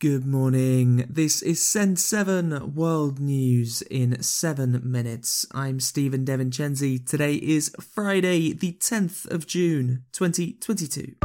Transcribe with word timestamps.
Good 0.00 0.24
morning. 0.24 1.04
This 1.10 1.42
is 1.42 1.62
Send 1.62 1.98
7 2.00 2.74
World 2.74 3.20
News 3.20 3.82
in 3.82 4.22
7 4.22 4.80
minutes. 4.82 5.44
I'm 5.52 5.78
Stephen 5.78 6.24
Devincenzi. 6.24 7.06
Today 7.06 7.34
is 7.34 7.70
Friday, 7.78 8.54
the 8.54 8.72
10th 8.72 9.30
of 9.30 9.46
June, 9.46 10.04
2022. 10.12 11.16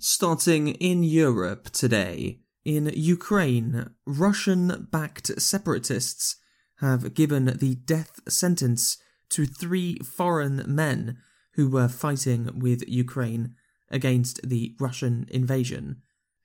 Starting 0.00 0.68
in 0.70 1.04
Europe 1.04 1.70
today, 1.70 2.40
in 2.64 2.90
Ukraine, 2.96 3.90
Russian 4.06 4.88
backed 4.90 5.40
separatists 5.40 6.34
have 6.80 7.14
given 7.14 7.44
the 7.44 7.76
death 7.76 8.18
sentence 8.28 8.98
to 9.28 9.46
three 9.46 10.00
foreign 10.00 10.64
men 10.66 11.18
who 11.54 11.68
were 11.68 11.88
fighting 11.88 12.50
with 12.58 12.88
Ukraine 12.88 13.54
against 13.90 14.40
the 14.48 14.74
Russian 14.80 15.26
invasion. 15.30 16.02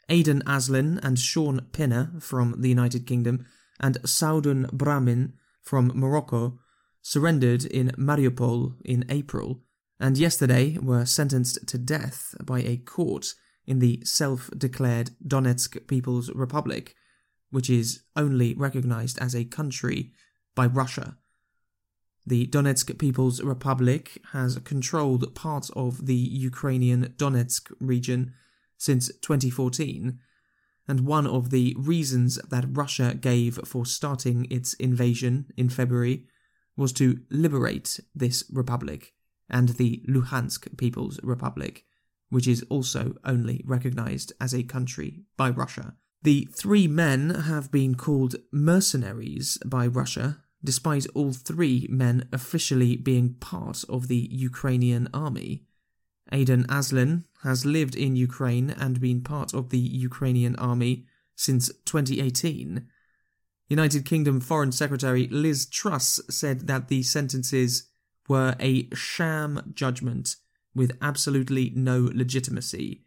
Aidan 0.07 0.41
Aslin 0.45 0.99
and 1.03 1.19
Shaun 1.19 1.67
Pinner 1.71 2.11
from 2.19 2.55
the 2.59 2.69
United 2.69 3.05
Kingdom 3.05 3.45
and 3.79 3.97
Saadoun 4.03 4.71
Brahim 4.71 5.33
from 5.61 5.91
Morocco 5.93 6.59
surrendered 7.01 7.63
in 7.65 7.89
Mariupol 7.97 8.75
in 8.83 9.05
April 9.09 9.61
and 9.99 10.17
yesterday 10.17 10.77
were 10.77 11.05
sentenced 11.05 11.67
to 11.67 11.77
death 11.77 12.33
by 12.43 12.61
a 12.61 12.77
court 12.77 13.33
in 13.67 13.79
the 13.79 14.01
self 14.03 14.49
declared 14.57 15.11
Donetsk 15.25 15.87
People's 15.87 16.31
Republic, 16.33 16.95
which 17.51 17.69
is 17.69 18.03
only 18.15 18.55
recognized 18.55 19.19
as 19.19 19.35
a 19.35 19.45
country 19.45 20.13
by 20.55 20.65
Russia. 20.65 21.17
The 22.25 22.47
Donetsk 22.47 22.97
People's 22.97 23.41
Republic 23.41 24.21
has 24.31 24.57
controlled 24.59 25.33
parts 25.35 25.69
of 25.71 26.05
the 26.05 26.15
Ukrainian 26.15 27.13
Donetsk 27.17 27.71
region 27.79 28.33
since 28.77 29.07
2014, 29.21 30.19
and 30.87 31.01
one 31.01 31.27
of 31.27 31.49
the 31.49 31.75
reasons 31.77 32.35
that 32.49 32.65
Russia 32.69 33.13
gave 33.13 33.59
for 33.65 33.85
starting 33.85 34.47
its 34.49 34.73
invasion 34.75 35.47
in 35.57 35.69
February 35.69 36.25
was 36.75 36.93
to 36.93 37.19
liberate 37.29 37.99
this 38.15 38.43
republic 38.51 39.13
and 39.49 39.69
the 39.69 40.03
Luhansk 40.07 40.77
People's 40.77 41.19
Republic, 41.23 41.85
which 42.29 42.47
is 42.47 42.63
also 42.69 43.15
only 43.25 43.63
recognized 43.65 44.33
as 44.39 44.53
a 44.53 44.63
country 44.63 45.23
by 45.35 45.49
Russia. 45.49 45.95
The 46.23 46.47
three 46.53 46.87
men 46.87 47.29
have 47.29 47.71
been 47.71 47.95
called 47.95 48.35
mercenaries 48.51 49.57
by 49.65 49.87
Russia 49.87 50.43
despite 50.63 51.07
all 51.13 51.31
three 51.33 51.87
men 51.89 52.27
officially 52.31 52.95
being 52.97 53.33
part 53.35 53.83
of 53.87 54.07
the 54.07 54.27
Ukrainian 54.31 55.07
army. 55.13 55.63
Aidan 56.31 56.65
Aslin 56.67 57.23
has 57.43 57.65
lived 57.65 57.95
in 57.95 58.15
Ukraine 58.15 58.69
and 58.69 58.99
been 58.99 59.21
part 59.21 59.53
of 59.53 59.69
the 59.69 59.79
Ukrainian 59.79 60.55
army 60.57 61.05
since 61.35 61.69
2018. 61.85 62.87
United 63.69 64.05
Kingdom 64.05 64.41
Foreign 64.41 64.71
Secretary 64.71 65.27
Liz 65.27 65.65
Truss 65.65 66.19
said 66.29 66.67
that 66.67 66.87
the 66.87 67.03
sentences 67.03 67.89
were 68.27 68.55
a 68.59 68.89
sham 68.93 69.71
judgment 69.73 70.35
with 70.75 70.97
absolutely 71.01 71.71
no 71.75 72.09
legitimacy. 72.13 73.03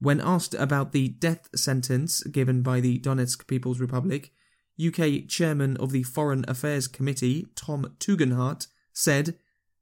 When 0.00 0.20
asked 0.20 0.54
about 0.54 0.92
the 0.92 1.08
death 1.08 1.48
sentence 1.54 2.22
given 2.24 2.62
by 2.62 2.80
the 2.80 2.98
Donetsk 2.98 3.46
People's 3.46 3.80
Republic, 3.80 4.32
UK 4.78 5.28
chairman 5.28 5.76
of 5.78 5.90
the 5.90 6.02
Foreign 6.02 6.44
Affairs 6.46 6.86
Committee, 6.86 7.46
Tom 7.54 7.96
Tugendhat, 7.98 8.68
said, 8.92 9.36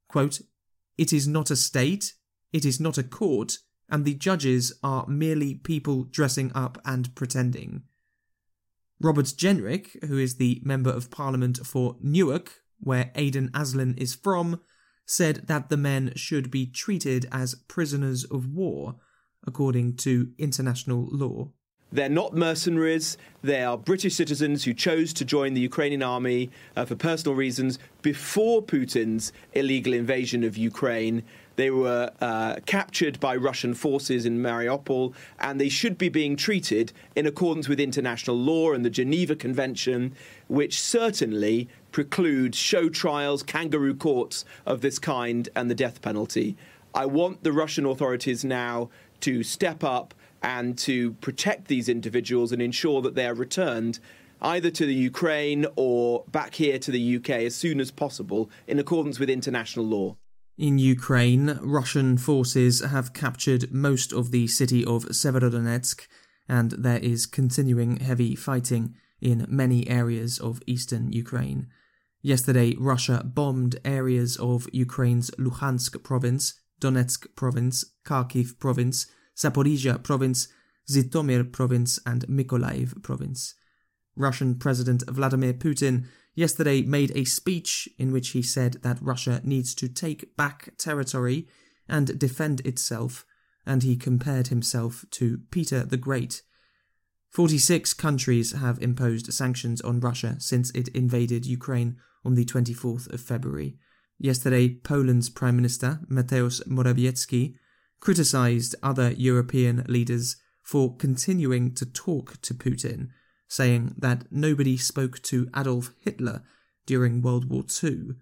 quote, 0.08 0.40
It 0.96 1.12
is 1.12 1.28
not 1.28 1.50
a 1.50 1.56
state, 1.56 2.14
it 2.52 2.64
is 2.64 2.80
not 2.80 2.98
a 2.98 3.02
court, 3.02 3.58
and 3.88 4.04
the 4.04 4.14
judges 4.14 4.72
are 4.82 5.06
merely 5.06 5.54
people 5.54 6.04
dressing 6.04 6.50
up 6.54 6.78
and 6.84 7.14
pretending. 7.14 7.82
Robert 9.00 9.26
Jenrick, 9.26 10.02
who 10.04 10.18
is 10.18 10.36
the 10.36 10.60
Member 10.64 10.90
of 10.90 11.10
Parliament 11.10 11.58
for 11.64 11.96
Newark, 12.00 12.62
where 12.80 13.10
Aidan 13.14 13.50
Aslin 13.50 13.96
is 13.98 14.14
from, 14.14 14.60
said 15.04 15.46
that 15.46 15.68
the 15.68 15.76
men 15.76 16.12
should 16.16 16.50
be 16.50 16.66
treated 16.66 17.26
as 17.30 17.54
prisoners 17.68 18.24
of 18.24 18.46
war, 18.48 18.96
according 19.46 19.96
to 19.96 20.32
international 20.38 21.06
law. 21.10 21.52
They're 21.92 22.08
not 22.08 22.34
mercenaries. 22.34 23.16
They 23.42 23.62
are 23.62 23.78
British 23.78 24.16
citizens 24.16 24.64
who 24.64 24.74
chose 24.74 25.12
to 25.14 25.24
join 25.24 25.54
the 25.54 25.60
Ukrainian 25.60 26.02
army 26.02 26.50
uh, 26.74 26.84
for 26.84 26.96
personal 26.96 27.36
reasons 27.36 27.78
before 28.02 28.60
Putin's 28.60 29.32
illegal 29.52 29.92
invasion 29.92 30.42
of 30.42 30.56
Ukraine. 30.56 31.22
They 31.54 31.70
were 31.70 32.10
uh, 32.20 32.56
captured 32.66 33.20
by 33.20 33.36
Russian 33.36 33.72
forces 33.72 34.26
in 34.26 34.40
Mariupol, 34.40 35.14
and 35.38 35.60
they 35.60 35.68
should 35.68 35.96
be 35.96 36.08
being 36.08 36.36
treated 36.36 36.92
in 37.14 37.24
accordance 37.24 37.68
with 37.68 37.80
international 37.80 38.36
law 38.36 38.72
and 38.72 38.84
the 38.84 38.90
Geneva 38.90 39.36
Convention, 39.36 40.14
which 40.48 40.80
certainly 40.80 41.68
preclude 41.92 42.54
show 42.54 42.88
trials, 42.88 43.42
kangaroo 43.42 43.94
courts 43.94 44.44
of 44.66 44.80
this 44.80 44.98
kind, 44.98 45.48
and 45.54 45.70
the 45.70 45.74
death 45.74 46.02
penalty. 46.02 46.56
I 46.94 47.06
want 47.06 47.44
the 47.44 47.52
Russian 47.52 47.86
authorities 47.86 48.44
now 48.44 48.90
to 49.20 49.42
step 49.42 49.82
up 49.84 50.14
and 50.42 50.76
to 50.78 51.12
protect 51.14 51.68
these 51.68 51.88
individuals 51.88 52.52
and 52.52 52.62
ensure 52.62 53.02
that 53.02 53.14
they 53.14 53.26
are 53.26 53.34
returned 53.34 53.98
either 54.42 54.70
to 54.70 54.86
the 54.86 54.94
Ukraine 54.94 55.66
or 55.76 56.24
back 56.28 56.54
here 56.54 56.78
to 56.78 56.90
the 56.90 57.16
UK 57.16 57.30
as 57.30 57.54
soon 57.54 57.80
as 57.80 57.90
possible 57.90 58.50
in 58.66 58.78
accordance 58.78 59.18
with 59.18 59.30
international 59.30 59.86
law. 59.86 60.16
In 60.58 60.78
Ukraine, 60.78 61.58
Russian 61.62 62.16
forces 62.16 62.82
have 62.82 63.12
captured 63.12 63.72
most 63.72 64.12
of 64.12 64.30
the 64.30 64.46
city 64.46 64.84
of 64.84 65.04
Severodonetsk, 65.06 66.06
and 66.48 66.70
there 66.72 66.98
is 66.98 67.26
continuing 67.26 67.96
heavy 67.96 68.34
fighting 68.34 68.94
in 69.20 69.46
many 69.48 69.88
areas 69.88 70.38
of 70.38 70.62
eastern 70.66 71.12
Ukraine. 71.12 71.68
Yesterday, 72.22 72.74
Russia 72.78 73.22
bombed 73.24 73.76
areas 73.84 74.36
of 74.36 74.66
Ukraine's 74.72 75.30
Luhansk 75.32 76.02
province, 76.02 76.54
Donetsk 76.80 77.26
province, 77.36 77.84
Kharkiv 78.04 78.58
province, 78.58 79.06
Zaporizhia 79.36 80.02
province, 80.02 80.48
Zhytomyr 80.90 81.50
province, 81.52 81.98
and 82.06 82.26
Mykolaiv 82.26 83.02
province. 83.02 83.54
Russian 84.16 84.54
President 84.54 85.02
Vladimir 85.08 85.52
Putin 85.52 86.06
yesterday 86.34 86.82
made 86.82 87.12
a 87.14 87.24
speech 87.24 87.88
in 87.98 88.12
which 88.12 88.30
he 88.30 88.42
said 88.42 88.74
that 88.82 89.02
Russia 89.02 89.40
needs 89.44 89.74
to 89.74 89.88
take 89.88 90.36
back 90.36 90.72
territory 90.78 91.46
and 91.88 92.18
defend 92.18 92.60
itself, 92.60 93.26
and 93.66 93.82
he 93.82 93.96
compared 93.96 94.48
himself 94.48 95.04
to 95.10 95.40
Peter 95.50 95.84
the 95.84 95.96
Great. 95.96 96.42
46 97.30 97.92
countries 97.94 98.52
have 98.52 98.80
imposed 98.80 99.32
sanctions 99.32 99.80
on 99.82 100.00
Russia 100.00 100.36
since 100.38 100.70
it 100.70 100.88
invaded 100.88 101.44
Ukraine 101.44 101.96
on 102.24 102.34
the 102.34 102.44
24th 102.44 103.12
of 103.12 103.20
February. 103.20 103.76
Yesterday, 104.18 104.70
Poland's 104.70 105.28
Prime 105.28 105.56
Minister, 105.56 106.00
Mateusz 106.08 106.66
Morawiecki, 106.66 107.56
criticized 108.00 108.74
other 108.82 109.12
European 109.12 109.84
leaders 109.88 110.36
for 110.62 110.96
continuing 110.96 111.74
to 111.74 111.86
talk 111.86 112.40
to 112.42 112.54
Putin, 112.54 113.08
saying 113.48 113.94
that 113.96 114.24
nobody 114.30 114.76
spoke 114.76 115.22
to 115.22 115.48
Adolf 115.56 115.92
Hitler 116.00 116.42
during 116.86 117.22
World 117.22 117.48
War 117.48 117.64
II. 117.82 118.16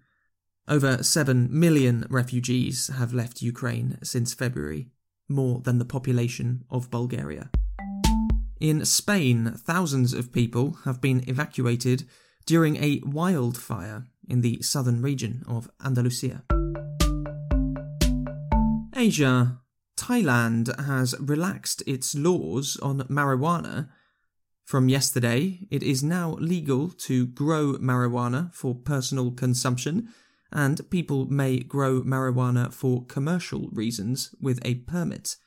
Over 0.67 1.03
7 1.03 1.47
million 1.51 2.05
refugees 2.09 2.87
have 2.87 3.13
left 3.13 3.41
Ukraine 3.41 3.97
since 4.03 4.33
February, 4.33 4.89
more 5.27 5.61
than 5.61 5.79
the 5.79 5.85
population 5.85 6.65
of 6.69 6.91
Bulgaria. 6.91 7.49
In 8.59 8.85
Spain, 8.85 9.53
thousands 9.57 10.13
of 10.13 10.31
people 10.31 10.77
have 10.85 11.01
been 11.01 11.27
evacuated 11.27 12.07
during 12.45 12.77
a 12.77 13.01
wildfire 13.05 14.05
in 14.27 14.41
the 14.41 14.61
southern 14.61 15.01
region 15.01 15.43
of 15.47 15.69
Andalusia. 15.83 16.43
Asia 18.95 19.59
Thailand 19.97 20.77
has 20.85 21.15
relaxed 21.19 21.81
its 21.87 22.15
laws 22.15 22.77
on 22.81 22.99
marijuana. 23.03 23.89
From 24.63 24.89
yesterday, 24.89 25.67
it 25.71 25.83
is 25.83 26.03
now 26.03 26.33
legal 26.39 26.89
to 26.89 27.27
grow 27.27 27.73
marijuana 27.73 28.53
for 28.53 28.75
personal 28.75 29.31
consumption, 29.31 30.09
and 30.51 30.89
people 30.89 31.25
may 31.25 31.59
grow 31.59 32.01
marijuana 32.01 32.73
for 32.73 33.05
commercial 33.05 33.69
reasons 33.71 34.33
with 34.41 34.59
a 34.65 34.75
permit. 34.75 35.37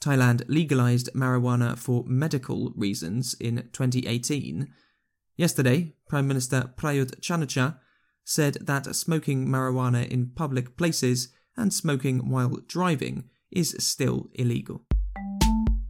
Thailand 0.00 0.44
legalized 0.48 1.10
marijuana 1.14 1.76
for 1.76 2.04
medical 2.06 2.72
reasons 2.76 3.34
in 3.40 3.68
2018. 3.72 4.72
Yesterday, 5.36 5.94
Prime 6.08 6.28
Minister 6.28 6.70
Prayut 6.76 7.20
Chan-o-cha 7.20 7.78
said 8.24 8.54
that 8.62 8.94
smoking 8.94 9.46
marijuana 9.46 10.06
in 10.08 10.30
public 10.34 10.76
places 10.76 11.28
and 11.56 11.72
smoking 11.72 12.30
while 12.30 12.58
driving 12.68 13.24
is 13.56 13.74
still 13.78 14.28
illegal. 14.34 14.84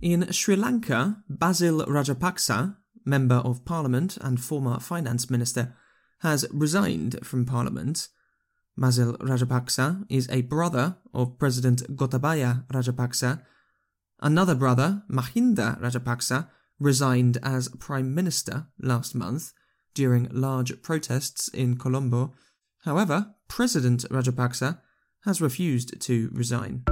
In 0.00 0.32
Sri 0.32 0.54
Lanka, 0.54 1.22
Basil 1.28 1.84
Rajapaksa, 1.84 2.76
Member 3.04 3.36
of 3.36 3.64
Parliament 3.64 4.16
and 4.20 4.40
former 4.40 4.78
Finance 4.78 5.28
Minister, 5.28 5.74
has 6.20 6.46
resigned 6.52 7.18
from 7.24 7.44
Parliament. 7.44 8.08
Basil 8.76 9.16
Rajapaksa 9.18 10.06
is 10.08 10.28
a 10.30 10.42
brother 10.42 10.96
of 11.12 11.38
President 11.38 11.82
Gotabaya 11.96 12.66
Rajapaksa. 12.68 13.42
Another 14.20 14.54
brother, 14.54 15.02
Mahinda 15.10 15.80
Rajapaksa, 15.80 16.48
resigned 16.78 17.38
as 17.42 17.68
Prime 17.68 18.14
Minister 18.14 18.66
last 18.80 19.14
month 19.14 19.52
during 19.94 20.28
large 20.30 20.82
protests 20.82 21.48
in 21.48 21.78
Colombo. 21.78 22.34
However, 22.84 23.34
President 23.48 24.04
Rajapaksa 24.10 24.78
has 25.24 25.40
refused 25.40 26.00
to 26.02 26.30
resign. 26.32 26.84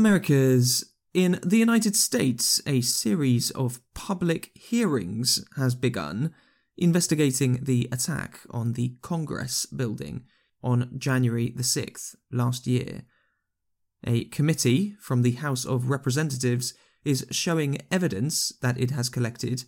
America's 0.00 0.94
in 1.12 1.38
the 1.42 1.58
United 1.58 1.94
States, 1.94 2.58
a 2.66 2.80
series 2.80 3.50
of 3.50 3.82
public 3.92 4.50
hearings 4.54 5.44
has 5.56 5.74
begun 5.74 6.32
investigating 6.78 7.58
the 7.64 7.86
attack 7.92 8.40
on 8.48 8.72
the 8.72 8.94
Congress 9.02 9.66
building 9.66 10.22
on 10.62 10.90
January 10.96 11.52
the 11.54 11.62
6th 11.62 12.14
last 12.32 12.66
year. 12.66 13.02
A 14.02 14.24
committee 14.36 14.96
from 14.98 15.20
the 15.20 15.32
House 15.32 15.66
of 15.66 15.90
Representatives 15.90 16.72
is 17.04 17.26
showing 17.30 17.82
evidence 17.90 18.54
that 18.62 18.80
it 18.80 18.92
has 18.92 19.10
collected, 19.10 19.64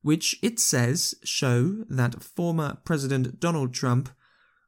which 0.00 0.34
it 0.42 0.58
says 0.58 1.14
show 1.24 1.84
that 1.90 2.22
former 2.22 2.78
President 2.86 3.38
Donald 3.38 3.74
Trump 3.74 4.08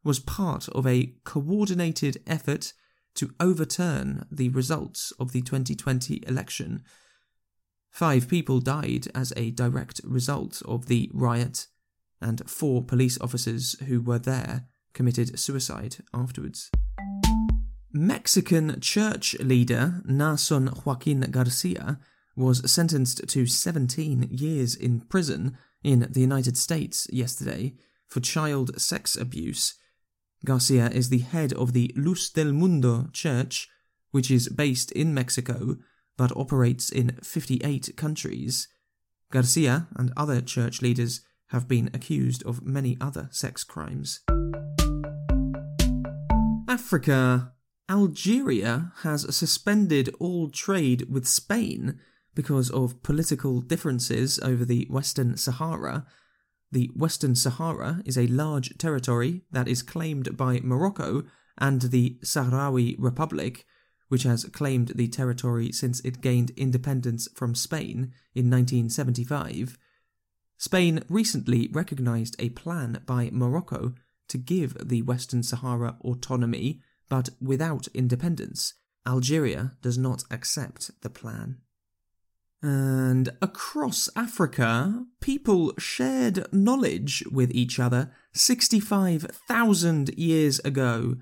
was 0.04 0.18
part 0.20 0.68
of 0.68 0.86
a 0.86 1.14
coordinated 1.24 2.18
effort 2.26 2.74
to 3.16 3.34
overturn 3.40 4.26
the 4.30 4.48
results 4.50 5.12
of 5.18 5.32
the 5.32 5.42
2020 5.42 6.22
election. 6.26 6.82
Five 7.90 8.28
people 8.28 8.60
died 8.60 9.08
as 9.14 9.32
a 9.36 9.50
direct 9.50 10.00
result 10.04 10.62
of 10.66 10.86
the 10.86 11.10
riot, 11.12 11.66
and 12.20 12.48
four 12.48 12.82
police 12.82 13.18
officers 13.20 13.78
who 13.86 14.00
were 14.00 14.18
there 14.18 14.66
committed 14.92 15.38
suicide 15.38 15.96
afterwards. 16.14 16.70
Mexican 17.92 18.80
church 18.80 19.34
leader 19.40 20.02
Naason 20.06 20.84
Joaquin 20.84 21.20
Garcia 21.30 21.98
was 22.36 22.70
sentenced 22.70 23.26
to 23.28 23.46
17 23.46 24.28
years 24.30 24.74
in 24.74 25.00
prison 25.00 25.56
in 25.82 26.06
the 26.10 26.20
United 26.20 26.58
States 26.58 27.06
yesterday 27.10 27.74
for 28.06 28.20
child 28.20 28.78
sex 28.80 29.16
abuse 29.16 29.74
Garcia 30.46 30.88
is 30.90 31.08
the 31.08 31.18
head 31.18 31.52
of 31.54 31.72
the 31.72 31.92
Luz 31.96 32.30
del 32.30 32.52
Mundo 32.52 33.08
Church, 33.12 33.68
which 34.12 34.30
is 34.30 34.48
based 34.48 34.92
in 34.92 35.12
Mexico 35.12 35.76
but 36.16 36.34
operates 36.36 36.88
in 36.88 37.18
58 37.22 37.96
countries. 37.96 38.68
Garcia 39.30 39.88
and 39.96 40.12
other 40.16 40.40
church 40.40 40.80
leaders 40.80 41.20
have 41.48 41.68
been 41.68 41.90
accused 41.92 42.44
of 42.44 42.64
many 42.64 42.96
other 43.00 43.28
sex 43.32 43.64
crimes. 43.64 44.20
Africa. 46.68 47.52
Algeria 47.88 48.92
has 49.02 49.36
suspended 49.36 50.12
all 50.18 50.48
trade 50.50 51.06
with 51.08 51.26
Spain 51.28 52.00
because 52.34 52.68
of 52.70 53.00
political 53.02 53.60
differences 53.60 54.40
over 54.40 54.64
the 54.64 54.86
Western 54.90 55.36
Sahara 55.36 56.04
the 56.70 56.90
Western 56.94 57.34
Sahara 57.34 58.02
is 58.04 58.18
a 58.18 58.26
large 58.26 58.76
territory 58.78 59.42
that 59.50 59.68
is 59.68 59.82
claimed 59.82 60.36
by 60.36 60.60
Morocco 60.62 61.24
and 61.58 61.82
the 61.82 62.18
Sahrawi 62.22 62.96
Republic, 62.98 63.64
which 64.08 64.24
has 64.24 64.44
claimed 64.44 64.92
the 64.94 65.08
territory 65.08 65.72
since 65.72 66.00
it 66.00 66.20
gained 66.20 66.50
independence 66.56 67.28
from 67.34 67.54
Spain 67.54 68.12
in 68.34 68.50
1975. 68.50 69.78
Spain 70.58 71.02
recently 71.08 71.68
recognized 71.72 72.36
a 72.38 72.50
plan 72.50 73.02
by 73.06 73.30
Morocco 73.32 73.94
to 74.28 74.38
give 74.38 74.76
the 74.88 75.02
Western 75.02 75.42
Sahara 75.42 75.96
autonomy, 76.02 76.80
but 77.08 77.30
without 77.40 77.88
independence. 77.88 78.74
Algeria 79.06 79.72
does 79.82 79.96
not 79.96 80.24
accept 80.30 80.90
the 81.02 81.10
plan. 81.10 81.58
And 82.62 83.30
across 83.42 84.08
Africa, 84.16 85.04
people 85.20 85.72
shared 85.78 86.52
knowledge 86.52 87.22
with 87.30 87.50
each 87.52 87.78
other 87.78 88.12
65,000 88.32 90.08
years 90.18 90.58
ago. 90.60 91.16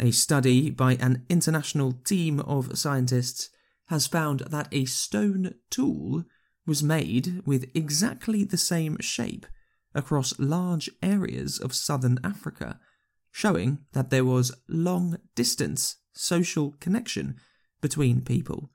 A 0.00 0.10
study 0.10 0.70
by 0.70 0.94
an 0.94 1.24
international 1.28 1.92
team 1.92 2.40
of 2.40 2.78
scientists 2.78 3.50
has 3.86 4.06
found 4.06 4.40
that 4.50 4.68
a 4.72 4.84
stone 4.84 5.54
tool 5.70 6.24
was 6.66 6.82
made 6.82 7.42
with 7.46 7.70
exactly 7.74 8.44
the 8.44 8.58
same 8.58 8.98
shape 9.00 9.46
across 9.94 10.38
large 10.38 10.90
areas 11.02 11.58
of 11.58 11.74
southern 11.74 12.18
Africa, 12.22 12.78
showing 13.30 13.78
that 13.92 14.10
there 14.10 14.24
was 14.24 14.54
long 14.68 15.18
distance 15.34 15.96
social 16.12 16.74
connection 16.80 17.36
between 17.80 18.20
people. 18.20 18.70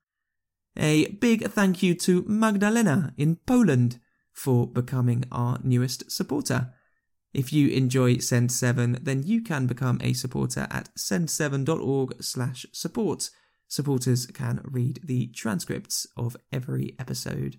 A 0.78 1.08
big 1.08 1.44
thank 1.52 1.84
you 1.84 1.94
to 1.96 2.24
Magdalena 2.28 3.14
in 3.18 3.38
Poland 3.46 4.00
for 4.32 4.68
becoming 4.68 5.26
our 5.32 5.60
newest 5.64 6.12
supporter. 6.12 6.74
If 7.34 7.52
you 7.52 7.70
enjoy 7.70 8.18
Send 8.18 8.52
7, 8.52 9.00
then 9.02 9.24
you 9.24 9.42
can 9.42 9.68
become 9.68 10.00
a 10.02 10.14
supporter 10.14 10.68
at 10.70 10.90
send7.org 10.96 12.24
slash 12.24 12.66
support. 12.72 13.30
Supporters 13.68 14.28
can 14.28 14.62
read 14.64 15.00
the 15.04 15.28
transcripts 15.28 16.06
of 16.16 16.38
every 16.52 16.96
episode. 17.00 17.58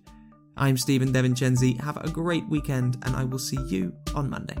I'm 0.55 0.77
Stephen 0.77 1.11
Devincenzi. 1.11 1.79
Have 1.81 1.97
a 1.97 2.09
great 2.09 2.47
weekend, 2.47 2.97
and 3.03 3.15
I 3.15 3.25
will 3.25 3.39
see 3.39 3.59
you 3.67 3.93
on 4.13 4.29
Monday. 4.29 4.55